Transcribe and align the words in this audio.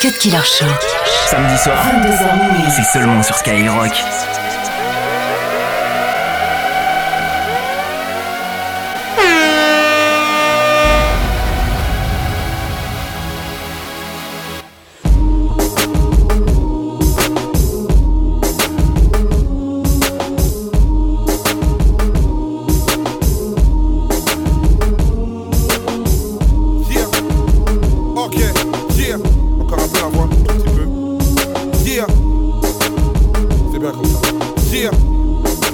Cut 0.00 0.16
Killer 0.18 0.42
Show. 0.42 0.64
Samedi 1.26 1.58
soir, 1.58 1.76
22h 1.76 2.70
c'est 2.70 2.98
seulement 2.98 3.22
sur 3.22 3.36
Skyrock. 3.36 3.92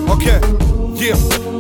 Ok. 0.09 0.31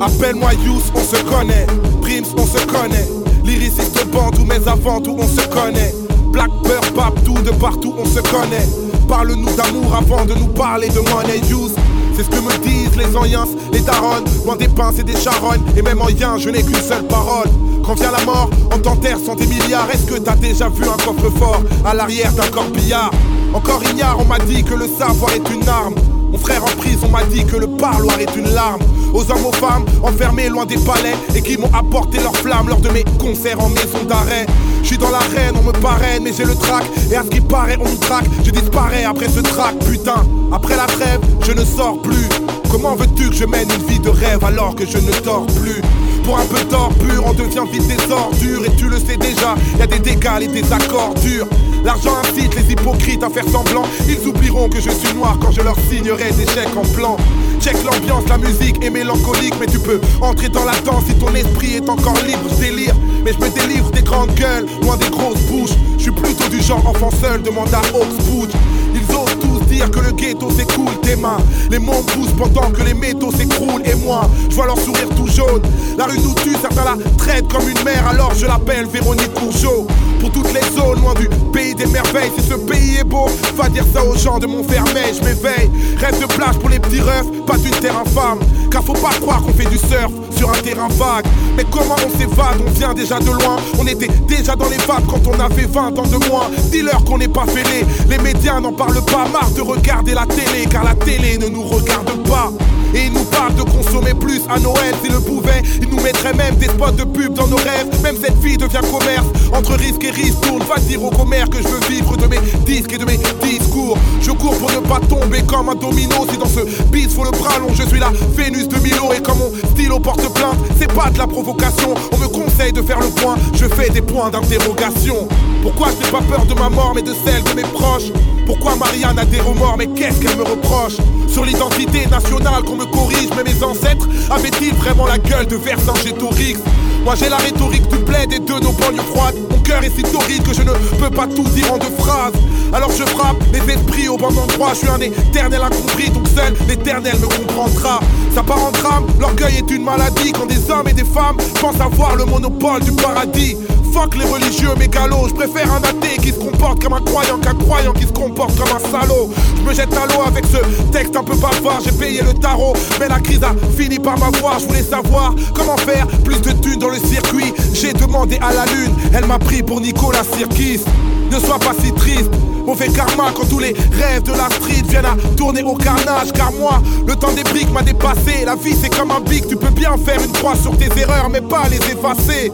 Appelle-moi 0.01 0.53
Yous, 0.65 0.83
on 0.95 1.01
se 1.01 1.23
connaît. 1.25 1.67
Prims, 2.01 2.35
on 2.37 2.47
se 2.47 2.65
connaît. 2.67 3.09
Lyriciste 3.45 4.07
bande 4.13 4.39
ou 4.39 4.45
mes 4.45 4.69
avant 4.69 5.01
tout, 5.01 5.17
on 5.19 5.27
se 5.27 5.47
connaît. 5.49 5.93
Black 6.31 6.51
Bear, 6.63 7.13
tout 7.25 7.35
de 7.43 7.51
partout, 7.51 7.95
on 7.99 8.05
se 8.05 8.21
connaît. 8.21 8.67
Parle-nous 9.09 9.53
d'amour 9.57 9.95
avant 9.97 10.25
de 10.25 10.35
nous 10.35 10.47
parler 10.49 10.89
de 10.89 11.01
money 11.01 11.41
Yous. 11.49 11.71
C'est 12.17 12.23
ce 12.23 12.31
que 12.31 12.37
me 12.37 12.57
disent 12.59 12.97
les 12.97 13.17
anciens, 13.17 13.47
les 13.73 13.81
darons, 13.81 14.23
loin 14.45 14.57
des 14.57 14.69
pinces 14.69 15.01
et 15.01 15.05
des 15.05 15.17
charognes. 15.17 15.63
Et 15.77 15.83
même 15.83 16.01
en 16.01 16.09
yin, 16.09 16.39
je 16.39 16.49
n'ai 16.51 16.63
qu'une 16.63 16.77
seule 16.77 17.07
parole. 17.09 17.49
Quand 17.85 17.95
vient 17.95 18.13
la 18.13 18.25
mort, 18.25 18.51
on 18.73 18.79
t'enterre 18.79 19.19
sans 19.19 19.35
des 19.35 19.47
milliards. 19.47 19.91
Est-ce 19.93 20.07
que 20.07 20.19
t'as 20.19 20.37
déjà 20.37 20.69
vu 20.69 20.85
un 20.85 20.97
coffre-fort 21.05 21.63
à 21.85 21.93
l'arrière 21.95 22.33
d'un 22.33 22.47
corbillard? 22.49 23.11
Encore 23.53 23.83
ignare, 23.91 24.17
on 24.21 24.25
m'a 24.25 24.39
dit 24.39 24.63
que 24.63 24.75
le 24.75 24.87
savoir 24.87 25.33
est 25.33 25.51
une 25.53 25.69
arme. 25.69 25.95
Mon 26.37 26.43
frère 26.43 26.65
en 26.65 26.77
prison 26.77 27.09
m'a 27.09 27.25
dit 27.25 27.47
que 27.47 27.57
le 27.57 27.67
parloir 27.67 28.21
est 28.21 28.37
une 28.37 28.53
larme. 28.53 28.83
Aux 29.15 29.23
hommes, 29.31 29.47
aux 29.47 29.53
femmes, 29.53 29.87
enfermés 30.03 30.51
loin 30.51 30.67
des 30.67 30.77
palais 30.77 31.15
et 31.35 31.41
qui 31.41 31.57
m'ont 31.57 31.71
apporté 31.73 32.19
leur 32.19 32.37
flamme 32.37 32.69
lors 32.69 32.81
de 32.81 32.91
mes 32.91 33.05
concerts 33.19 33.59
en 33.59 33.71
maison 33.71 34.05
d'arrêt. 34.07 34.45
Je 34.83 34.89
suis 34.89 34.99
dans 34.99 35.09
l'arène, 35.09 35.55
on 35.59 35.63
me 35.63 35.73
parraine, 35.73 36.25
mais 36.25 36.35
j'ai 36.37 36.45
le 36.45 36.55
trac. 36.55 36.85
Et 37.11 37.17
à 37.17 37.23
ce 37.23 37.29
qui 37.29 37.41
paraît, 37.41 37.79
on 37.81 37.89
me 37.89 37.97
traque. 37.97 38.27
Je 38.45 38.51
disparais 38.51 39.05
après 39.05 39.31
ce 39.31 39.41
trac, 39.41 39.79
putain. 39.79 40.27
Après 40.53 40.77
la 40.77 40.85
trêve, 40.85 41.21
je 41.41 41.53
ne 41.53 41.65
sors 41.65 42.03
plus. 42.03 42.29
Comment 42.71 42.97
veux-tu 42.97 43.31
que 43.31 43.35
je 43.35 43.47
mène 43.47 43.69
une 43.71 43.87
vie 43.87 43.99
de 43.99 44.11
rêve 44.11 44.45
alors 44.45 44.75
que 44.75 44.85
je 44.85 44.99
ne 44.99 45.13
dors 45.25 45.47
plus? 45.47 45.81
Pour 46.23 46.39
un 46.39 46.45
peu 46.45 46.63
d'or 46.65 46.91
pur, 47.01 47.25
on 47.25 47.33
devient 47.33 47.65
vite 47.73 47.87
des 47.89 48.13
ordures. 48.13 48.67
Et 48.67 48.77
tu 48.77 48.91
le 48.91 48.99
sais 48.99 49.17
déjà, 49.17 49.55
y 49.79 49.83
a 49.83 49.87
des 49.87 50.01
dégâts 50.01 50.43
et 50.43 50.49
des 50.49 50.71
accords 50.71 51.15
durs. 51.15 51.47
L'argent 51.87 52.17
incite 52.19 52.53
les 52.57 52.73
hypocrites 52.73 53.23
à 53.23 53.31
faire 53.31 53.49
semblant. 53.49 53.85
Ils 54.09 54.27
oublieront 54.27 54.69
que 54.69 54.81
je 54.81 54.91
suis 54.91 55.15
noir 55.15 55.39
quand 55.41 55.53
je 55.53 55.61
leur 55.61 55.77
signerai 55.89 56.33
des 56.33 56.45
chèques 56.45 56.77
en 56.77 56.83
blanc. 56.97 57.17
Check 57.61 57.77
l'ambiance, 57.85 58.25
la 58.29 58.39
musique 58.39 58.85
est 58.85 58.91
mélancolique, 58.91 59.55
mais 59.61 59.67
tu 59.67 59.79
peux 59.79 60.01
entrer 60.21 60.49
dans 60.49 60.65
la 60.65 60.73
danse 60.85 61.05
si 61.07 61.15
ton 61.15 61.33
esprit 61.33 61.75
est 61.77 61.89
encore 61.89 62.19
libre. 62.27 62.51
Délire, 62.59 62.95
mais 63.25 63.33
je 63.33 63.39
me 63.39 63.49
délivre 63.51 63.93
des 63.93 64.03
grandes 64.03 64.35
gueules, 64.35 64.67
loin 64.83 64.97
des 64.97 65.09
grosses 65.11 65.39
bouches. 65.43 65.77
Je 65.97 66.03
suis 66.03 66.11
plutôt 66.11 66.49
du 66.49 66.61
genre 66.61 66.85
enfant 66.85 67.11
seul, 67.23 67.41
demande 67.43 67.73
à 67.73 67.79
Oxford. 67.97 68.49
Ils 68.93 69.15
osent 69.15 69.39
tous 69.41 69.65
dire 69.67 69.89
que 69.89 70.01
le 70.01 70.11
ghetto 70.11 70.51
s'écoule 70.51 70.99
tes 71.03 71.15
mains. 71.15 71.39
Les 71.71 71.79
mondes 71.79 72.07
poussent 72.07 72.35
pendant 72.37 72.69
que 72.71 72.83
les 72.83 72.95
métaux 72.95 73.31
s'écroulent. 73.31 73.83
Et 73.85 73.95
moi, 73.95 74.29
je 74.51 74.57
vois 74.57 74.67
leur 74.67 74.79
sourire 74.81 75.09
tout 75.17 75.29
jaune. 75.29 75.63
La 75.97 76.07
rue 76.07 76.19
nous 76.19 76.35
tue, 76.35 76.57
certains 76.61 76.85
la 76.85 76.97
traitent 77.17 77.47
comme 77.47 77.69
une 77.69 77.85
mère. 77.85 78.09
Alors 78.09 78.35
je 78.35 78.47
l'appelle 78.47 78.87
Véronique 78.87 79.33
Courgeot. 79.35 79.87
Pour 80.21 80.31
toutes 80.33 80.53
les 80.53 80.77
zones, 80.77 81.01
loin 81.01 81.15
du 81.15 81.29
pays 81.53 81.75
des 81.75 81.87
merveilles. 81.87 82.31
Si 82.39 82.45
ce 82.49 82.55
pays 82.55 82.97
est 83.01 83.05
beau, 83.05 83.27
va 83.57 83.69
dire 83.69 83.85
ça 83.93 84.05
aux 84.05 84.17
gens 84.17 84.39
de 84.39 84.47
Montfermeil. 84.47 85.15
Je 85.19 85.25
m'éveille, 85.25 85.71
rêve 85.99 86.21
de 86.21 86.27
plage 86.27 86.59
pour 86.59 86.69
les 86.69 86.79
petits 86.79 87.01
refs, 87.01 87.31
pas 87.47 87.57
d'une 87.57 87.71
terre 87.71 87.99
infâme. 87.99 88.39
Car 88.71 88.83
faut 88.83 88.93
pas 88.95 89.15
croire 89.21 89.43
qu'on 89.43 89.53
fait 89.53 89.69
du 89.69 89.79
surf 89.79 90.11
sur 90.37 90.51
un 90.51 90.61
terrain 90.63 90.89
vague. 90.89 91.27
Mais 91.57 91.65
comment 91.71 91.97
on 91.97 92.19
s'évade? 92.19 92.61
On 92.67 92.71
vient 92.71 92.95
déjà 92.95 93.19
de 93.19 93.27
loin. 93.27 93.57
On 93.79 93.87
était 93.87 94.11
déjà 94.29 94.57
dans 94.57 94.69
les 94.69 94.77
vagues 94.79 95.07
quand 95.09 95.27
on 95.27 95.41
avait 95.41 95.67
20 95.67 95.99
ans 95.99 96.07
de 96.07 96.29
moins. 96.29 96.51
Dis-leur 96.71 97.05
qu'on 97.05 97.19
n'est 97.19 97.29
pas 97.29 97.47
fêlé. 97.47 97.85
Les 98.09 98.19
médias 98.19 98.61
n'en 98.61 98.73
parlent 98.73 99.05
pas. 99.05 99.27
Marre 99.33 99.51
de 99.51 99.61
regarder 99.61 100.15
la 100.15 100.27
télé, 100.27 100.67
car 100.71 100.85
la 100.85 100.95
télé 100.95 101.39
ne 101.39 101.49
nous 101.49 101.63
regarde 101.63 102.11
pas. 102.29 102.53
Et 102.97 103.07
ils 103.07 103.13
nous 103.13 103.25
parlent 103.25 103.55
de 103.55 103.63
consommer 103.63 104.15
plus 104.15 104.41
à 104.49 104.59
Noël 104.59 104.95
s'ils 105.03 105.13
le 105.13 105.21
pouvaient. 105.21 105.63
Ils 105.83 105.89
nous 105.89 106.01
mettraient 106.01 106.33
même 106.33 106.57
des 106.57 106.67
spots 106.67 106.93
de 106.93 107.05
pub 107.05 107.35
dans 107.35 107.47
nos 107.47 107.57
rêves. 107.57 107.89
Même 108.03 108.17
cette 108.17 108.39
vie 108.39 108.57
devient 108.57 108.81
commerce. 108.91 109.27
Entre 109.53 109.75
risque 109.75 110.03
et 110.05 110.11
risque, 110.11 110.41
tourne, 110.41 110.63
va 110.63 110.77
dire 110.81 111.05
au 111.05 111.11
commerce 111.11 111.51
que 111.51 111.59
je 111.59 111.69
veux 111.69 111.81
vivre 111.91 112.17
de 112.17 112.27
mes 112.27 112.39
disques 112.65 112.95
et 112.95 112.99
de 112.99 113.05
mes 113.05 113.19
discours. 113.43 113.99
Je 114.23 114.31
cours 114.31 114.57
pour 114.57 114.71
ne 114.71 114.79
pas 114.79 115.01
tomber 115.01 115.43
comme 115.43 115.69
un 115.69 115.75
domino. 115.75 116.27
Si 116.31 116.39
dans 116.39 116.49
ce 116.49 116.61
bis 116.85 117.09
faut 117.15 117.25
le 117.25 117.33
bras 117.33 117.59
long, 117.59 117.75
je 117.75 117.83
suis 117.83 118.01
la 118.01 118.11
Vénus 118.35 118.67
de 118.67 118.79
Milo. 118.79 119.13
Et 119.15 119.21
comme 119.21 119.39
mon 119.39 119.53
stylo 119.73 120.01
porte 120.01 120.33
plainte, 120.33 120.57
c'est 120.79 120.93
pas 120.93 121.11
de 121.11 121.19
la 121.19 121.27
provocation. 121.27 121.95
On 122.13 122.17
me 122.17 122.29
conseille 122.29 122.73
de 122.73 122.81
faire 122.81 123.01
le 123.01 123.09
point, 123.09 123.37
je 123.53 123.67
fais 123.67 123.91
des 123.91 124.03
points 124.03 124.31
d'interrogation. 124.31 125.29
Pourquoi 125.63 125.89
je 126.01 126.11
pas 126.11 126.23
peur 126.23 126.47
de 126.47 126.55
ma 126.55 126.71
mort, 126.71 126.93
mais 126.95 127.03
de 127.03 127.13
celle 127.25 127.43
de 127.45 127.53
mes 127.53 127.63
proches? 127.63 128.11
Pourquoi 128.47 128.77
Marianne 128.77 129.19
a 129.19 129.25
des 129.25 129.41
remords, 129.41 129.77
mais 129.77 129.89
qu'est-ce 129.89 130.21
qu'elle 130.21 130.37
me 130.37 130.45
reproche 130.45 130.97
Sur 131.29 131.45
l'identité 131.45 132.07
nationale 132.07 132.63
qu'on 132.63 132.77
me 132.77 132.85
corrige, 132.85 133.29
mais 133.37 133.43
mes 133.43 133.63
ancêtres 133.63 134.09
avaient-ils 134.31 134.73
vraiment 134.75 135.07
la 135.07 135.19
gueule 135.19 135.47
de 135.47 135.57
Vercingétorix 135.57 136.57
Moi 137.05 137.15
j'ai 137.17 137.29
la 137.29 137.39
rhétorique 137.39 137.89
du 137.89 137.99
plaid 137.99 138.33
et 138.33 138.39
de 138.39 138.53
nos 138.53 138.73
banlieues 138.73 139.03
froides. 139.13 139.35
Mon 139.51 139.59
cœur 139.59 139.83
est 139.83 139.91
si 139.91 140.03
torride 140.05 140.45
que 140.45 140.55
je 140.55 140.63
ne 140.63 140.73
peux 140.73 141.11
pas 141.11 141.27
tout 141.27 141.43
dire 141.43 141.73
en 141.73 141.79
deux 141.79 141.91
phrases. 141.99 142.35
Alors 142.73 142.93
je 142.93 143.05
frappe 143.05 143.43
les 143.53 143.75
esprits 143.75 144.09
au 144.09 144.17
bon 144.17 144.29
endroit. 144.29 144.71
Je 144.75 144.79
suis 144.79 144.89
un 144.89 145.01
éternel 145.01 145.63
incompris, 145.63 146.11
donc 146.11 146.29
seul 146.29 146.55
l'éternel 146.69 147.17
me 147.21 147.27
comprendra. 147.27 148.01
Ça 148.33 148.45
part 148.45 148.65
en 148.65 148.71
drame, 148.71 149.07
l'orgueil 149.19 149.57
est 149.57 149.71
une 149.75 149.83
maladie 149.83 150.31
quand 150.33 150.47
des 150.47 150.71
hommes 150.71 150.89
et 150.89 150.93
des 150.93 151.05
femmes 151.05 151.37
pensent 151.61 151.81
avoir 151.81 152.15
le 152.15 152.25
monopole 152.25 152.83
du 152.83 152.93
paradis. 152.93 153.57
Fuck 153.97 154.15
les 154.17 154.27
religieux 154.27 154.75
mégalos, 154.79 155.29
je 155.29 155.35
préfère 155.35 155.73
un 155.73 155.79
athée 155.79 156.19
qui 156.21 156.29
se 156.29 156.39
comporte 156.39 156.83
comme 156.83 156.93
un 156.93 157.01
croyant 157.01 157.39
qu'un 157.39 157.55
croyant 157.55 157.95
qui 157.95 158.03
se 158.03 158.13
comporte 158.13 158.55
comme 158.55 158.69
un 158.69 158.91
salaud. 158.91 159.31
Je 159.57 159.63
me 159.63 159.73
jette 159.73 159.95
à 159.95 160.05
l'eau 160.05 160.21
avec 160.27 160.45
ce 160.45 160.59
texte 160.93 161.17
un 161.17 161.25
peu 161.25 161.35
bavard, 161.35 161.81
j'ai 161.83 161.93
payé 161.93 162.21
le 162.21 162.35
tarot, 162.35 162.75
mais 163.01 163.09
la 163.09 163.21
crise 163.21 163.43
a 163.43 163.55
fini 163.75 163.99
par 163.99 164.19
m'avoir. 164.19 164.59
Je 164.59 164.67
voulais 164.67 164.83
savoir 164.83 165.35
comment 165.55 165.79
faire 165.79 166.07
plus 166.25 166.43
de 166.43 166.53
thunes 166.53 166.79
dans 166.79 166.91
le 166.91 166.99
circuit. 166.99 167.55
J'ai 167.73 167.95
demandé 167.95 168.39
à 168.43 168.53
la 168.53 168.67
lune, 168.67 168.95
elle 169.15 169.25
m'a 169.25 169.39
pris 169.39 169.63
pour 169.63 169.81
Nicolas 169.81 170.25
Sirkis. 170.25 170.83
Ne 171.31 171.41
sois 171.41 171.59
pas 171.59 171.73
si 171.83 171.91
triste, 171.93 172.31
mauvais 172.67 172.89
karma 172.89 173.33
quand 173.35 173.49
tous 173.49 173.61
les 173.61 173.75
rêves 173.93 174.25
de 174.25 174.33
la 174.33 174.51
street 174.51 174.83
viennent 174.91 175.07
à 175.07 175.17
tourner 175.39 175.63
au 175.63 175.75
carnage. 175.75 176.33
Car 176.35 176.53
moi, 176.53 176.83
le 177.07 177.17
temps 177.17 177.33
des 177.33 177.45
briques 177.45 177.73
m'a 177.73 177.83
dépassé. 177.83 178.45
La 178.45 178.57
vie 178.57 178.77
c'est 178.79 178.95
comme 178.95 179.11
un 179.11 179.21
bic, 179.21 179.49
tu 179.49 179.57
peux 179.57 179.71
bien 179.71 179.97
faire 179.97 180.23
une 180.23 180.33
croix 180.33 180.55
sur 180.55 180.77
tes 180.77 180.91
erreurs, 181.01 181.31
mais 181.31 181.41
pas 181.41 181.63
les 181.71 181.79
effacer. 181.79 182.53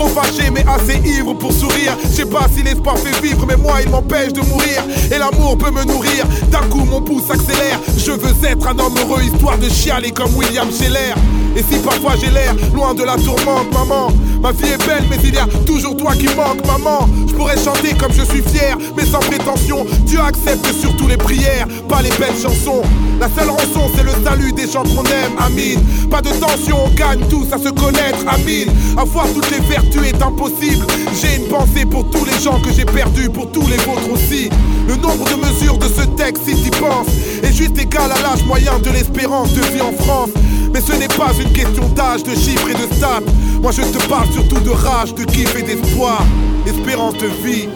Trop 0.00 0.08
fâché, 0.08 0.48
mais 0.50 0.64
assez 0.66 0.98
ivre 1.06 1.34
pour 1.34 1.52
sourire. 1.52 1.94
Je 2.04 2.08
sais 2.08 2.24
pas 2.24 2.46
si 2.50 2.62
l'espoir 2.62 2.96
fait 2.96 3.20
vivre, 3.20 3.44
mais 3.46 3.56
moi 3.58 3.82
il 3.82 3.90
m'empêche 3.90 4.32
de 4.32 4.40
mourir. 4.40 4.82
Et 5.12 5.18
l'amour 5.18 5.58
peut 5.58 5.70
me 5.70 5.84
nourrir. 5.84 6.24
D'un 6.50 6.66
coup, 6.70 6.86
mon 6.86 7.02
pouce 7.02 7.28
accélère. 7.30 7.78
Je 7.98 8.12
veux 8.12 8.48
être 8.48 8.66
un 8.66 8.78
homme 8.78 8.94
heureux, 8.96 9.22
histoire 9.22 9.58
de 9.58 9.68
chialer 9.68 10.10
comme 10.10 10.34
William 10.34 10.68
Scheller. 10.72 11.12
Et 11.56 11.62
si 11.62 11.78
parfois 11.80 12.14
j'ai 12.20 12.30
l'air 12.30 12.54
loin 12.74 12.94
de 12.94 13.02
la 13.02 13.16
tourmente, 13.16 13.72
maman, 13.72 14.08
ma 14.40 14.52
vie 14.52 14.70
est 14.70 14.86
belle, 14.86 15.04
mais 15.10 15.18
il 15.24 15.34
y 15.34 15.38
a 15.38 15.46
toujours 15.66 15.96
toi 15.96 16.12
qui 16.14 16.26
manque, 16.36 16.64
maman. 16.66 17.08
Je 17.26 17.34
pourrais 17.34 17.58
chanter 17.58 17.94
comme 17.94 18.12
je 18.12 18.22
suis 18.22 18.42
fier, 18.42 18.76
mais 18.96 19.04
sans 19.04 19.18
prétention. 19.20 19.84
Dieu 20.06 20.20
accepte 20.20 20.66
surtout 20.80 21.08
les 21.08 21.16
prières, 21.16 21.66
pas 21.88 22.02
les 22.02 22.10
belles 22.10 22.38
chansons. 22.40 22.82
La 23.20 23.28
seule 23.28 23.50
rançon, 23.50 23.90
c'est 23.94 24.04
le 24.04 24.12
salut 24.24 24.52
des 24.52 24.68
gens 24.70 24.82
qu'on 24.82 25.04
aime, 25.04 25.32
Amine. 25.38 25.80
Pas 26.10 26.22
de 26.22 26.30
tension, 26.30 26.84
on 26.86 26.90
gagne 26.90 27.20
tous 27.28 27.46
à 27.52 27.58
se 27.58 27.70
connaître, 27.70 28.24
Amine. 28.28 28.70
Avoir 28.96 29.26
toutes 29.34 29.50
les 29.50 29.60
vertus 29.60 30.02
est 30.06 30.22
impossible. 30.22 30.86
J'ai 31.20 31.36
une 31.36 31.48
pensée 31.48 31.84
pour 31.84 32.08
tous 32.10 32.24
les 32.24 32.38
gens 32.40 32.60
que 32.60 32.72
j'ai 32.72 32.84
perdus, 32.84 33.28
pour 33.28 33.50
tous 33.50 33.66
les 33.66 33.76
vôtres 33.78 34.10
aussi. 34.12 34.50
Le 34.86 34.96
nombre 34.96 35.24
de 35.24 35.34
mesures 35.34 35.78
de 35.78 35.86
ce 35.86 36.06
texte, 36.16 36.44
si 36.46 36.54
t'y 36.54 36.70
penses, 36.70 37.08
est 37.42 37.52
juste 37.52 37.78
égal 37.78 38.10
à 38.10 38.22
l'âge 38.22 38.44
moyen 38.46 38.78
de 38.78 38.90
l'espérance 38.90 39.52
de 39.52 39.60
vie 39.62 39.82
en 39.82 39.92
France. 39.92 40.30
Mais 40.72 40.80
ce 40.80 40.92
n'est 40.92 41.08
pas 41.08 41.32
une 41.40 41.52
question 41.52 41.88
d'âge, 41.88 42.22
de 42.22 42.34
chiffres 42.34 42.68
et 42.70 42.74
de 42.74 42.94
stats. 42.94 43.20
Moi 43.62 43.72
je 43.72 43.82
te 43.82 44.06
parle 44.08 44.30
surtout 44.32 44.60
de 44.60 44.70
rage, 44.70 45.14
de 45.14 45.24
kiff 45.24 45.54
et 45.56 45.62
d'espoir. 45.62 46.22
Espérance 46.66 47.14
de 47.14 47.26
vie. 47.26 47.68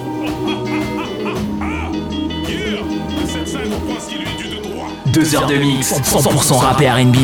Deux 5.06 5.34
heures 5.36 5.46
de 5.46 5.54
mix, 5.56 5.92
100% 5.92 6.54
rap 6.54 6.80
et 6.80 6.90
R&B. 6.90 7.16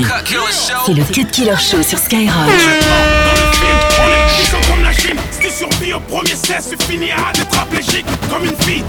C'est 0.87 0.94
le 0.94 1.02
Cut 1.04 1.26
Killer 1.26 1.56
Show 1.56 1.82
sur 1.82 1.98
Skyrock. 1.98 2.34
Ils 4.38 4.46
sont 4.46 4.70
comme 4.70 4.82
la 4.82 4.93
Chine, 4.93 5.16
si 5.32 5.40
tu 5.40 5.50
survis 5.50 5.94
au 5.94 6.00
premier 6.00 6.36
cesse, 6.36 6.70
tu 6.70 6.76
finiras 6.86 7.32
tétraplégique 7.32 8.06
comme 8.31 8.44
une 8.44 8.56
fille. 8.60 8.84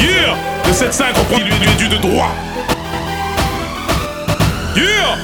Yeah 0.00 0.36
Le 0.66 0.72
7-5 0.72 1.18
reprend 1.18 1.38
lui, 1.38 1.52
lui 1.60 1.68
est 1.68 1.76
dû 1.76 1.88
de 1.88 1.96
droit. 1.96 2.30
Yeah 4.76 5.16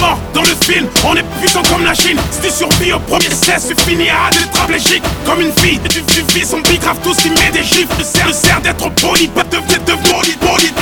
mort 0.00 0.18
dans 0.34 0.42
le 0.42 0.54
film, 0.64 0.86
on 1.04 1.14
est 1.14 1.24
puissant 1.40 1.62
comme 1.62 1.84
la 1.84 1.94
Chine. 1.94 2.18
Si 2.30 2.40
tu 2.40 2.50
survis 2.50 2.92
au 2.92 2.98
premier 3.00 3.30
cesse, 3.30 3.66
c'est 3.68 3.80
fini 3.80 4.08
à 4.08 4.30
tétraplégique 4.30 5.02
comme 5.24 5.40
une 5.40 5.52
fille. 5.52 5.80
Et 5.84 5.88
tu, 5.88 6.02
tu 6.02 6.22
vis 6.32 6.46
son 6.46 6.60
grave 6.60 6.98
tout 7.02 7.14
ce 7.14 7.22
qui 7.22 7.30
met 7.30 7.50
des 7.52 7.62
gifs. 7.62 7.88
Le 7.98 8.04
sert, 8.04 8.26
le 8.26 8.32
sert 8.32 8.60
d'être 8.60 8.88
poli, 8.94 9.28
pas 9.28 9.44
de 9.44 9.56
de 9.56 10.10
poli, 10.10 10.32
poli. 10.40 10.72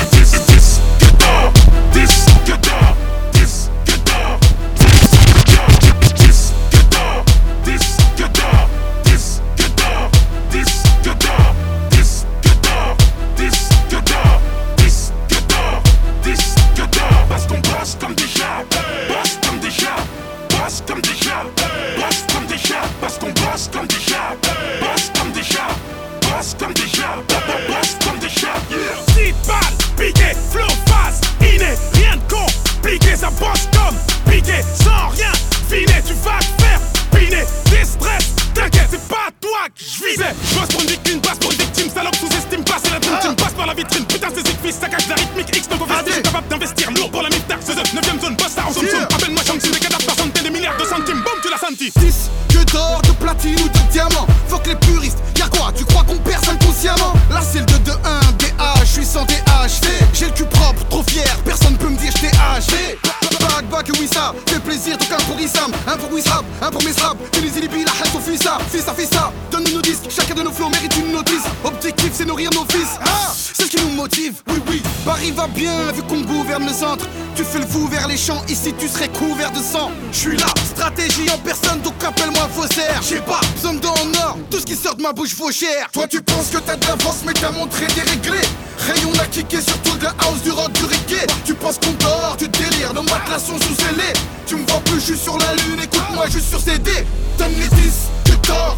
Plaisir 64.79 64.97
donc 64.99 65.13
un 65.13 66.71
pour 66.71 66.83
Misrap. 66.85 67.17
Tunisie 67.33 67.61
Libye, 67.61 67.85
la 67.85 67.93
haine 67.93 68.23
fils 68.23 68.43
ça, 68.43 68.59
fils 68.71 68.85
ça, 68.85 68.95
fils 68.95 69.11
ça. 69.11 69.33
Donne-nous 69.51 69.75
nos 69.75 69.83
disques, 69.83 70.09
chacun 70.09 70.35
de 70.35 70.43
nos 70.43 70.53
flots 70.53 70.69
mérite 70.69 70.95
une 70.97 71.13
notice. 71.13 71.43
Objectif 71.65 72.11
c'est 72.13 72.25
nourrir 72.25 72.51
nos 72.53 72.65
fils. 72.71 72.99
Ah, 73.01 73.33
c'est 73.35 73.65
ce 73.65 73.69
qui 73.69 73.83
nous 73.83 73.91
motive. 73.91 74.35
Oui 74.49 74.63
oui, 74.69 74.83
Paris 75.05 75.33
va 75.33 75.47
bien 75.49 75.91
vu 75.93 76.03
qu'on 76.03 76.21
gouverne 76.21 76.67
le 76.67 76.73
centre. 76.73 77.07
Tu 77.35 77.45
fais 77.45 77.59
le 77.59 77.67
fou 77.67 77.89
vers 77.89 78.07
les 78.09 78.17
champs, 78.17 78.43
ici 78.49 78.73
tu 78.79 78.89
serais 78.89 79.09
couvert 79.09 79.51
de 79.51 79.59
sang. 79.59 79.91
Je 80.13 80.19
suis 80.19 80.37
là, 80.37 80.47
stratégie 80.65 81.31
en 81.31 81.39
personne 81.39 81.81
donc 81.81 81.95
appelle-moi 82.05 82.49
faussaire. 82.55 83.01
J'ai 83.09 83.21
pas 83.21 83.41
besoin 83.55 83.73
en 83.73 84.39
tout 84.51 84.61
ce 84.61 84.67
qui 84.67 84.77
sort 84.77 84.95
de 84.95 85.03
ma 85.03 85.13
bouche 85.13 85.35
vaut 85.35 85.51
cher. 85.51 85.89
Toi 85.93 86.07
tu 86.07 86.23
penses 86.23 86.51
que 86.51 86.59
t'as 86.59 86.77
de 86.77 86.87
l'avance 86.87 87.23
mais 87.27 87.33
t'as 87.33 87.51
montré 87.51 87.87
déréglé. 87.89 88.39
Rayon 88.87 89.13
a 89.21 89.27
kické 89.27 89.61
sur 89.61 89.77
tout 89.83 89.97
de 89.99 90.05
la 90.05 90.15
house, 90.21 90.43
du 90.43 90.51
rock, 90.51 90.73
du 90.73 90.85
reggae. 90.85 91.27
Tu 91.45 91.55
penses 91.55 91.79
qu'on 91.79 91.93
dort, 91.93 92.37
tu 92.39 92.49
délires, 92.49 92.95
nos 92.95 93.03
matelas 93.03 93.39
sont 93.39 93.59
sous 93.59 93.75
scellés. 93.75 94.13
Tu 94.47 94.57
me 94.57 94.67
vois 94.67 94.81
plus 94.81 95.01
juste 95.01 95.23
sur 95.25 95.37
la 95.39 95.55
lune, 95.55 95.81
écoute-moi 95.83 96.27
juste 96.29 96.49
sur 96.49 96.61
CD. 96.61 96.91
Donne 97.39 97.53
les 97.59 97.69
10, 97.69 98.09
que 98.25 98.47
dors, 98.47 98.77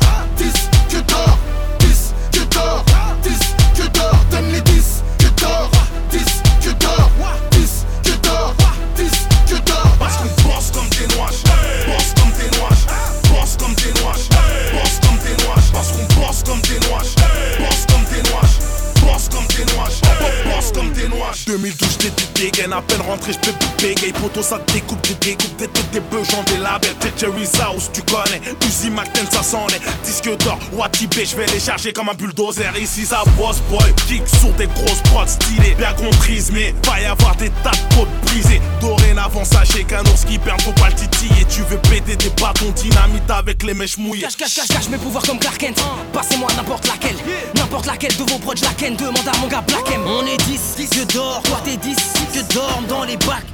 poteau, 24.20 24.42
ça 24.42 24.60
découpe 24.72 24.99
des 25.14 25.30
découpes, 25.30 25.56
des 25.56 25.68
têtes, 25.68 25.90
des 25.92 26.00
beugons, 26.00 26.42
des 26.46 26.58
labels. 26.58 26.94
T'es 27.00 27.12
Jerry's 27.18 27.58
House, 27.60 27.90
tu 27.92 28.02
connais. 28.02 28.40
Uzi 28.66 28.90
McTen, 28.90 29.26
ça 29.30 29.42
s'en 29.42 29.66
est. 29.68 29.80
Disque 30.04 30.30
d'or, 30.44 30.58
Watibé, 30.72 31.24
j'vais 31.24 31.46
les 31.46 31.60
charger 31.60 31.92
comme 31.92 32.08
un 32.08 32.14
bulldozer. 32.14 32.72
Ici, 32.80 33.04
ça 33.04 33.22
bosse, 33.36 33.60
boy. 33.68 33.92
Kick 34.06 34.22
sur 34.28 34.52
des 34.52 34.66
grosses 34.66 35.02
prods 35.04 35.26
stylées. 35.26 35.74
Bien 35.76 35.92
comprises, 35.94 36.50
mais 36.52 36.74
va 36.86 37.00
y 37.00 37.04
avoir 37.04 37.34
des 37.36 37.50
tas 37.62 37.70
de 37.70 37.94
côtes 37.94 38.08
brisées. 38.22 38.60
Dorénavant, 38.80 39.44
sachez 39.44 39.84
qu'un 39.84 40.02
ours 40.02 40.24
qui 40.24 40.38
perd, 40.38 40.60
faut 40.62 40.72
pas 40.72 40.88
le 40.88 40.94
titiller. 40.94 41.44
Tu 41.48 41.62
veux 41.62 41.78
péter 41.78 42.16
des 42.16 42.30
bâtons 42.30 42.70
dynamite 42.70 43.30
avec 43.30 43.62
les 43.62 43.74
mèches 43.74 43.98
mouillées. 43.98 44.22
Cache, 44.22 44.36
cache, 44.36 44.54
cache, 44.54 44.68
cache 44.68 44.88
mes 44.88 44.98
pouvoirs 44.98 45.24
comme 45.24 45.38
Clark 45.38 45.58
Kent. 45.58 45.82
Passez-moi 46.12 46.48
n'importe 46.56 46.86
laquelle, 46.86 47.16
n'importe 47.54 47.86
laquelle 47.86 48.16
de 48.16 48.22
vos 48.30 48.38
proches, 48.38 48.62
la 48.62 48.74
ken. 48.74 48.96
Demande 48.96 49.26
à 49.26 49.36
mon 49.38 49.48
gars 49.48 49.62
Black 49.66 49.90
M. 49.92 50.02
On 50.06 50.26
est 50.26 50.36
10, 50.36 50.60
10 50.76 50.90
que 50.90 51.12
d'or, 51.12 51.42
toi 51.44 51.60
t'es 51.64 51.76
10, 51.76 51.96
que 52.34 52.54
dorment 52.54 52.86
dans 52.86 53.04
les 53.04 53.16
bacs. 53.16 53.44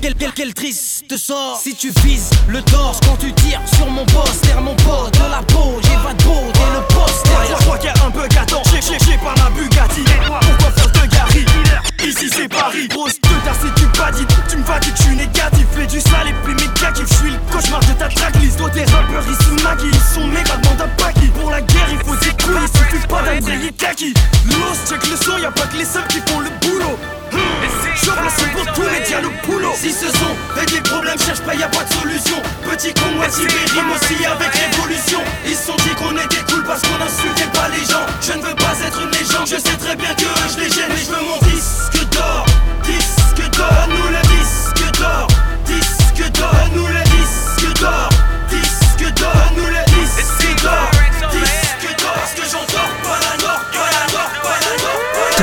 Quel, 0.00 0.14
quel, 0.14 0.32
quel 0.32 0.54
triste 0.54 0.93
sort. 1.16 1.58
Si 1.62 1.74
tu 1.74 1.90
vises 2.04 2.30
le 2.48 2.62
torse 2.62 3.00
quand 3.00 3.16
tu 3.16 3.32
tires 3.32 3.60
sur 3.76 3.86
mon 3.90 4.04
poster, 4.06 4.60
mon 4.60 4.74
pote 4.76 5.12
de 5.14 5.30
la 5.30 5.42
peau. 5.42 5.80
J'ai 5.82 5.96
pas 6.02 6.14
de 6.14 6.22
peau, 6.22 6.40
t'es 6.52 6.60
le 6.74 6.94
poste 6.94 7.24
derrière. 7.26 7.58
Je 7.58 7.64
crois 7.64 7.78
qu'il 7.78 7.90
y 7.90 8.00
a 8.00 8.06
un 8.06 8.10
bug 8.10 8.36
à 8.36 8.46
temps, 8.46 8.62
j'ai 8.70 8.80
j'ai 8.80 8.98
j'ai 9.04 9.18
pas 9.18 9.34
la 9.36 9.50
Bugatti. 9.50 10.04
Pourquoi 10.26 10.70
faire 10.72 10.90
de 10.90 11.06
Gary 11.08 11.44
Ici 12.04 12.28
c'est 12.30 12.48
Paris, 12.48 12.86
grosse 12.88 13.20
de 13.20 13.28
c'est 13.60 13.74
du 13.80 13.86
badit 13.98 14.26
Tu 14.48 14.56
me 14.56 14.64
vas 14.64 14.78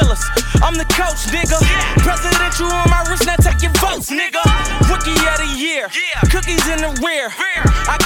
killers, 0.00 0.24
I'm 0.62 0.74
the 0.74 0.84
coach, 0.84 1.28
nigga. 1.28 1.60
Presidential 2.00 2.66
on 2.66 2.88
my 2.90 3.04
wrist, 3.08 3.26
now 3.26 3.36
take 3.36 3.62
your 3.62 3.72
votes, 3.76 4.10
nigga. 4.10 4.42
Rookie 4.88 5.12
of 5.12 5.36
the 5.38 5.50
year, 5.56 5.88
cookies 6.30 6.66
in 6.68 6.80
the 6.80 6.92
rear. 7.04 7.28
I 7.88 7.96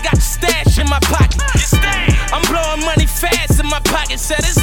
I 0.00 0.02
got 0.02 0.22
stash 0.22 0.78
in 0.78 0.88
my 0.88 0.98
pocket. 1.00 1.42
I'm 2.32 2.40
blowing 2.48 2.80
money 2.86 3.04
fast 3.04 3.60
in 3.60 3.66
my 3.66 3.80
pocket. 3.80 4.18
Said 4.18 4.38
it's 4.38 4.59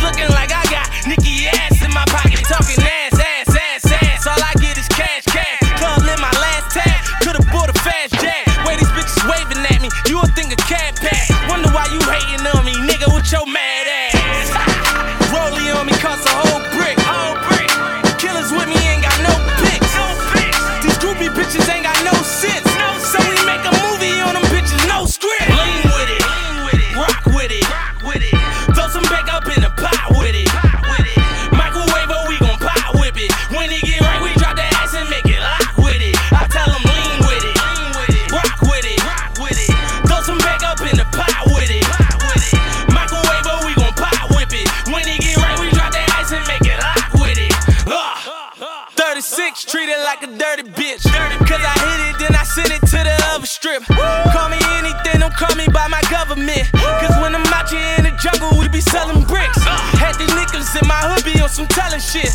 shit. 62.00 62.32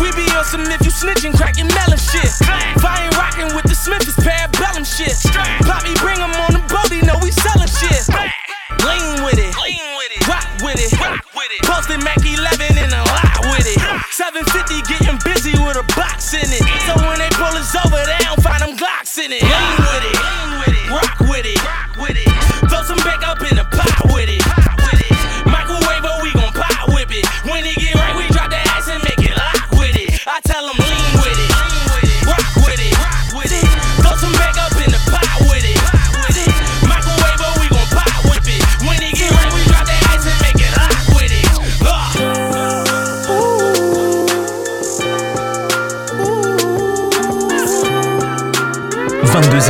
We 0.00 0.10
be 0.12 0.30
on 0.32 0.44
some 0.44 0.62
if 0.62 0.84
you 0.84 0.90
snitching, 0.90 1.36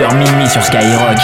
22h 0.02 0.14
minuit 0.16 0.48
sur 0.48 0.62
Skyrock. 0.62 1.16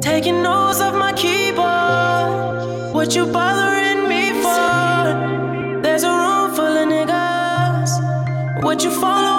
Taking 0.00 0.42
notes 0.42 0.80
my 0.94 1.12
keyboard. 1.14 2.94
What 2.94 3.14
you 3.14 3.26
bothering 3.26 4.08
me 4.08 4.32
for? 4.42 5.82
There's 5.82 6.04
a 6.04 6.10
room 6.10 6.54
full 6.54 6.64
of 6.64 6.88
niggas. 6.88 7.90
What 8.62 8.82
you 8.82 8.90
following 8.90 9.35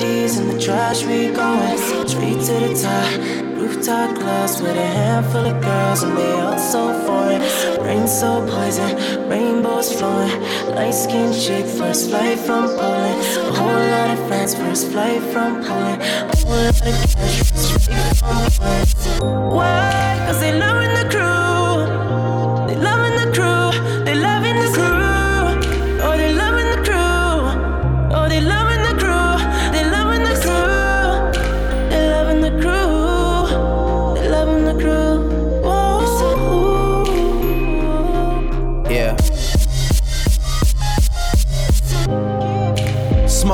Big 0.00 0.30
in 0.38 0.48
the 0.48 0.58
trash, 0.58 1.04
we 1.04 1.28
going 1.28 1.76
straight 2.08 2.40
to 2.40 2.54
the 2.64 2.72
top. 2.82 3.20
Rooftop 3.58 4.16
clubs 4.16 4.62
with 4.62 4.74
a 4.74 4.86
handful 4.86 5.44
of 5.44 5.60
girls, 5.60 6.02
and 6.02 6.16
they 6.16 6.32
all 6.40 6.58
so 6.58 6.82
foreign. 7.04 7.42
Rain 7.84 8.08
so 8.08 8.40
poison, 8.48 9.28
rainbows 9.28 9.92
flowing. 9.92 10.40
Light 10.74 10.94
skinned 10.94 11.34
chick, 11.34 11.66
first 11.66 12.08
flight 12.08 12.38
from 12.38 12.68
Poland. 12.78 13.20
A 13.36 13.52
whole 13.52 13.90
lot 13.94 14.18
of 14.18 14.26
friends, 14.26 14.54
first 14.54 14.88
flight 14.90 15.20
from 15.34 15.62
Poland. 15.62 16.00
A 16.00 16.36
whole 16.38 16.56
lot 16.56 16.80
of 16.80 17.14
cash, 17.14 17.52
straight 17.52 18.16
from 18.16 18.48
Poland. 18.56 19.52
Why? 19.52 20.24
Cause 20.26 20.40
they 20.40 20.58
loving 20.58 20.94
the 20.94 21.10
crew. 21.10 21.29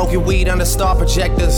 Smoking 0.06 0.24
weed 0.24 0.48
under 0.48 0.64
star 0.64 0.94
projectors. 0.94 1.56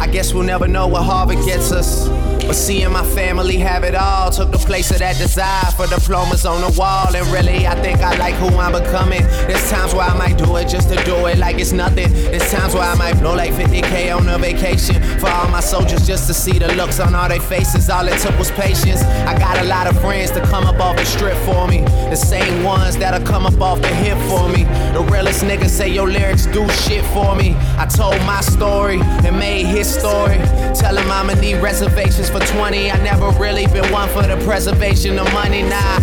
I 0.00 0.08
guess 0.10 0.32
we'll 0.32 0.42
never 0.42 0.66
know 0.66 0.86
what 0.86 1.02
Harvard 1.02 1.44
gets 1.44 1.70
us. 1.70 2.08
But 2.46 2.54
seeing 2.54 2.90
my 2.90 3.04
family 3.14 3.56
have 3.58 3.84
it 3.84 3.94
all 3.94 4.30
took 4.30 4.50
the 4.50 4.58
place 4.58 4.90
of 4.90 4.98
that 4.98 5.16
desire 5.16 5.70
for 5.72 5.86
diplomas 5.86 6.44
on 6.44 6.60
the 6.60 6.78
wall. 6.78 7.14
And 7.14 7.26
really, 7.28 7.66
I 7.66 7.74
think 7.80 8.00
I 8.00 8.16
like 8.16 8.34
who 8.34 8.48
I'm 8.58 8.72
becoming. 8.72 9.22
There's 9.46 9.70
times 9.70 9.94
where 9.94 10.08
I 10.08 10.16
might 10.16 10.36
do 10.36 10.56
it 10.56 10.68
just 10.68 10.88
to 10.88 10.96
do 11.04 11.26
it 11.26 11.38
like 11.38 11.58
it's 11.58 11.72
nothing. 11.72 12.12
There's 12.12 12.50
times 12.50 12.74
where 12.74 12.82
I 12.82 12.94
might 12.96 13.18
blow 13.20 13.34
like 13.34 13.52
50k 13.52 14.14
on 14.16 14.28
a 14.28 14.38
vacation 14.38 15.00
for 15.18 15.28
all 15.28 15.48
my 15.48 15.60
soldiers 15.60 16.06
just 16.06 16.26
to 16.26 16.34
see 16.34 16.58
the 16.58 16.74
looks 16.74 16.98
on 16.98 17.14
all 17.14 17.28
their 17.28 17.40
faces. 17.40 17.88
All 17.88 18.06
it 18.08 18.18
took 18.18 18.36
was 18.38 18.50
patience. 18.50 19.02
I 19.02 19.38
got 19.38 19.58
a 19.58 19.64
lot 19.64 19.86
of 19.86 20.00
friends 20.00 20.30
to 20.32 20.40
come 20.42 20.64
up 20.64 20.80
off 20.80 20.96
the 20.96 21.04
strip 21.04 21.36
for 21.46 21.68
me. 21.68 21.80
The 22.10 22.16
same 22.16 22.64
ones 22.64 22.96
that'll 22.96 23.26
come 23.26 23.46
up 23.46 23.60
off 23.60 23.80
the 23.80 23.88
hip 23.88 24.18
for 24.28 24.48
me. 24.48 24.64
The 24.92 25.06
realest 25.10 25.44
niggas 25.44 25.70
say 25.70 25.88
your 25.88 26.08
lyrics 26.08 26.46
do 26.46 26.68
shit 26.70 27.04
for 27.06 27.36
me. 27.36 27.54
I 27.78 27.86
told 27.86 28.20
my 28.26 28.40
story 28.40 29.00
and 29.00 29.38
made 29.38 29.66
his 29.66 29.88
story. 29.88 30.38
Tell 30.74 30.96
him 30.96 31.10
I'ma 31.10 31.34
need 31.34 31.56
reservations 31.62 32.30
for 32.32 32.40
20. 32.40 32.90
I 32.90 32.96
never 33.02 33.28
really 33.38 33.66
been 33.66 33.90
one 33.92 34.08
for 34.08 34.22
the 34.22 34.36
preservation 34.44 35.18
of 35.18 35.30
money, 35.34 35.62
nah. 35.62 35.98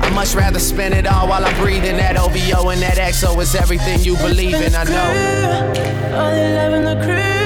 I 0.00 0.10
much 0.14 0.34
rather 0.34 0.60
spend 0.60 0.94
it 0.94 1.06
all 1.06 1.28
while 1.28 1.44
I'm 1.44 1.60
breathing. 1.60 1.96
That 1.96 2.16
OVO 2.16 2.70
and 2.70 2.80
that 2.82 2.96
XO 2.98 3.40
is 3.42 3.54
everything 3.54 4.00
you 4.00 4.16
believe 4.16 4.54
in, 4.54 4.74
I 4.74 4.84
know. 4.84 5.72
Oh, 6.14 6.30
they 6.30 6.54
loving 6.54 6.84
the 6.84 7.04
crew. 7.04 7.45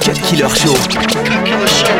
Cut 0.00 0.18
Killer 0.22 0.48
Show. 0.48 1.99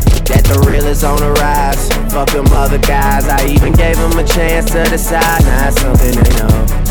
That 0.31 0.45
the 0.47 0.59
real 0.69 0.85
is 0.85 1.03
on 1.03 1.19
the 1.19 1.31
rise. 1.33 1.89
Fuck 2.13 2.31
them 2.31 2.47
other 2.53 2.79
guys. 2.79 3.27
I 3.27 3.45
even 3.47 3.73
gave 3.73 3.97
them 3.97 4.17
a 4.17 4.23
chance 4.23 4.71
to 4.71 4.83
decide. 4.85 5.43
Now 5.43 5.67
it's 5.67 5.81
something 5.81 6.15
they 6.15 6.31
know. 6.39 6.81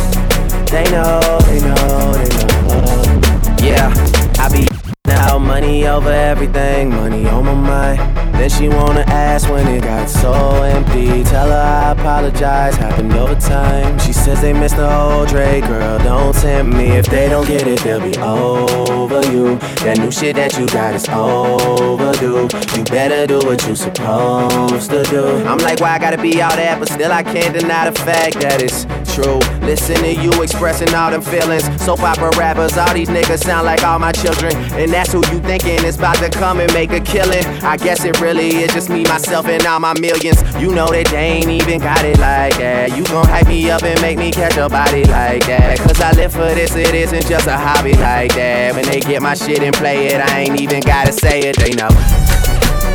They 0.71 0.85
know, 0.91 1.41
they 1.49 1.61
know, 1.61 2.13
they 2.13 2.29
know. 2.29 3.21
Yeah, 3.63 3.93
I 4.39 4.49
be 4.53 4.69
now 5.07 5.39
money 5.39 5.87
over 5.87 6.13
everything, 6.13 6.91
money 6.91 7.27
on 7.27 7.45
my 7.45 7.55
mind. 7.55 8.30
Then 8.41 8.49
she 8.49 8.69
wanna 8.71 9.05
ask 9.07 9.51
when 9.51 9.69
it 9.69 9.83
got 9.83 10.09
so 10.09 10.33
empty. 10.63 11.23
Tell 11.25 11.49
her 11.49 11.55
I 11.55 11.91
apologize, 11.91 12.75
happened 12.75 13.13
over 13.13 13.35
time. 13.35 13.99
She 13.99 14.15
says 14.15 14.41
they 14.41 14.55
missed 14.55 14.77
the 14.77 14.89
whole 14.89 15.27
Dre, 15.27 15.61
girl, 15.61 15.99
don't 15.99 16.35
tempt 16.35 16.75
me. 16.75 16.87
If 16.87 17.05
they 17.05 17.29
don't 17.29 17.47
get 17.47 17.67
it, 17.67 17.81
they'll 17.81 18.01
be 18.01 18.17
over 18.17 19.21
you. 19.31 19.57
That 19.85 19.99
new 19.99 20.11
shit 20.11 20.37
that 20.37 20.57
you 20.57 20.67
got 20.69 20.95
is 20.95 21.07
overdue. 21.11 22.49
You 22.79 22.85
better 22.85 23.27
do 23.27 23.47
what 23.47 23.63
you 23.69 23.77
supposed 23.77 24.89
to 24.89 25.03
do. 25.11 25.27
I'm 25.45 25.59
like, 25.59 25.81
why 25.81 25.91
I 25.91 25.99
gotta 25.99 26.17
be 26.17 26.41
all 26.41 26.57
that, 26.57 26.79
but 26.79 26.89
still 26.89 27.13
I 27.13 27.23
can't 27.23 27.53
deny 27.53 27.91
the 27.91 27.99
fact 28.01 28.41
that 28.41 28.63
it's 28.63 28.87
true. 29.15 29.39
Listen 29.67 29.97
to 29.97 30.15
you 30.15 30.31
expressing 30.43 30.95
all 30.95 31.11
them 31.11 31.21
feelings. 31.21 31.65
Soap 31.85 32.01
opera 32.01 32.31
rappers, 32.39 32.79
all 32.79 32.95
these 32.95 33.11
niggas 33.11 33.45
sound 33.45 33.67
like 33.67 33.85
all 33.85 33.99
my 33.99 34.13
children. 34.13 34.57
And 34.81 34.91
that's 34.91 35.13
who 35.13 35.19
you 35.31 35.41
thinking 35.41 35.85
is 35.85 35.99
about 35.99 36.17
to 36.17 36.31
come 36.31 36.59
and 36.61 36.73
make 36.73 36.93
a 36.93 37.01
killing. 37.01 37.45
I 37.63 37.77
guess 37.77 38.03
it 38.07 38.19
really 38.19 38.30
is 38.39 38.73
just 38.73 38.89
me, 38.91 39.03
myself, 39.05 39.47
and 39.47 39.65
all 39.67 39.81
my 39.81 39.95
millions. 40.01 40.43
You 40.61 40.75
know 40.75 40.87
that 40.89 41.07
they 41.11 41.41
ain't 41.41 41.51
even 41.51 41.81
got 41.81 42.05
it 42.05 42.19
like 42.19 42.57
that. 42.59 42.97
You 42.97 43.05
gon' 43.05 43.27
hype 43.27 43.49
me 43.49 43.71
up 43.71 43.83
and 43.83 44.01
make 44.01 44.19
me 44.19 44.31
catch 44.31 44.57
a 44.57 44.69
body 44.69 45.05
like 45.05 45.47
that. 45.47 45.79
Cause 45.79 46.01
I 46.01 46.13
live 46.13 46.33
for 46.33 46.55
this, 46.55 46.75
it 46.77 46.95
isn't 46.95 47.27
just 47.27 47.47
a 47.47 47.57
hobby 47.57 47.95
like 47.95 48.35
that. 48.35 48.75
When 48.75 48.85
they 48.85 49.01
get 49.01 49.23
my 49.23 49.35
shit 49.35 49.63
and 49.63 49.75
play 49.75 50.07
it, 50.09 50.21
I 50.21 50.41
ain't 50.41 50.61
even 50.61 50.81
gotta 50.81 51.13
say 51.13 51.41
it, 51.41 51.57
they 51.57 51.73
know. 51.73 51.89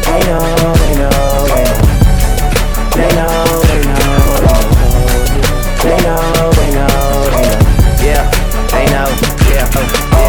They 0.05 0.21
know, 0.29 0.39
they 0.79 0.93
know, 0.95 1.09
they 1.51 1.65
know. 1.65 1.95
They 2.95 3.11
know, 3.15 3.35
they 3.65 3.81
know, 3.83 4.05
they 4.39 4.45
know. 4.45 4.75
They 5.83 5.99
know, 6.05 6.23
they 6.55 6.69
know, 6.71 6.95
they 7.33 7.43
know. 7.43 7.59
Yeah, 7.99 8.23
they 8.71 8.85
know, 8.87 9.09
yeah, 9.51 9.67
yeah, 9.67 10.15
oh, 10.15 10.24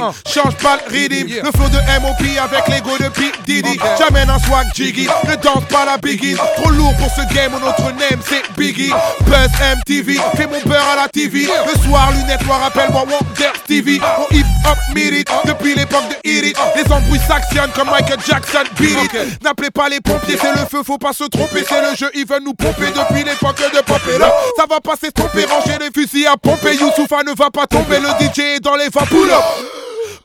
Bibi. 0.00 0.32
Change 0.32 0.56
pas 0.56 0.78
le 0.88 0.92
rythme. 0.92 1.34
Le 1.44 1.50
flow 1.50 1.68
de 1.68 1.78
MOP 2.00 2.38
avec 2.42 2.68
l'ego 2.68 2.96
de 2.98 3.08
P. 3.08 3.32
Diddy. 3.46 3.78
J'amène 3.98 4.30
un 4.30 4.38
swag 4.38 4.66
jiggy. 4.74 5.08
Ne 5.28 5.36
danse 5.36 5.64
pas 5.68 5.84
la 5.84 5.98
biggie. 5.98 6.36
Trop 6.56 6.70
lourd 6.70 6.94
pour 6.96 7.10
ce 7.10 7.22
game. 7.34 7.52
Notre 7.52 7.92
name 7.92 8.20
c'est 8.28 8.42
Biggie. 8.56 8.92
Buzz 9.26 9.50
MTV. 9.78 10.18
Fais 10.36 10.46
mon 10.46 10.60
beurre 10.64 10.88
à 10.92 10.96
la 10.96 11.08
TV. 11.08 11.42
Le 11.42 11.88
soir, 11.88 12.10
lunettes 12.12 12.44
noires, 12.46 12.64
appelle-moi 12.64 13.02
Wonder 13.02 13.50
Stevie. 13.64 14.00
Mon 14.00 14.36
hip 14.36 14.44
hop 14.66 14.78
mérite 14.94 15.28
depuis 15.44 15.74
l'époque 15.74 16.04
de 16.08 16.28
Hit 16.28 16.46
It. 16.46 16.56
Les 16.76 16.92
embrouilles 16.92 17.20
s'actionnent 17.26 17.70
comme 17.74 17.90
Michael 17.90 18.18
Jackson. 18.26 18.64
Beat. 18.78 19.42
N'appelez 19.42 19.70
pas 19.70 19.88
les 19.88 20.00
pompiers, 20.00 20.38
c'est 20.40 20.52
le 20.52 20.66
feu, 20.70 20.82
faut 20.84 20.98
pas 20.98 21.12
se 21.12 21.24
tromper. 21.24 21.64
C'est 21.68 21.80
le 21.80 21.96
jeu, 21.96 22.10
ils 22.14 22.26
veulent 22.26 22.42
nous 22.44 22.54
pomper 22.54 22.86
depuis 22.88 23.24
l'époque 23.24 23.58
de 23.58 23.80
Pop 23.82 24.00
It 24.08 24.20
Up. 24.20 24.32
Ça 24.56 24.64
va 24.68 24.80
pas 24.80 24.94
s'estomper, 25.00 25.44
ranger 25.44 25.78
les 25.80 25.90
fusils 25.94 26.26
à 26.26 26.36
pomper. 26.36 26.74
Youssoufa 26.74 27.22
ne 27.24 27.34
va 27.36 27.50
pas 27.50 27.66
tomber, 27.66 27.98
le 27.98 28.08
DJ 28.24 28.38
est 28.56 28.60
dans 28.60 28.76
les 28.76 28.88
vapoules. 28.88 29.30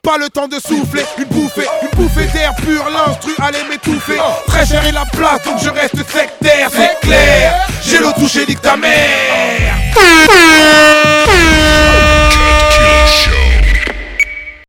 Pas 0.06 0.20
le 0.20 0.30
temps 0.30 0.48
de 0.48 0.60
souffler, 0.60 1.04
une 1.18 1.26
bouffée, 1.26 1.66
une 1.82 1.98
bouffée 1.98 2.28
d'air 2.28 2.54
pur, 2.58 2.86
l'instru 2.92 3.34
allait 3.42 3.68
m'étouffer. 3.68 4.20
Très 4.46 4.64
cher 4.64 4.84
la 4.94 5.04
place, 5.06 5.42
donc 5.44 5.58
je 5.64 5.70
reste 5.72 5.98
sectaire, 5.98 6.70
c'est 6.72 7.00
clair. 7.02 7.68
J'ai 7.82 7.98
le 7.98 8.14
touché, 8.14 8.46
nique 8.46 8.62
ta 8.62 8.78
mère. 8.78 9.76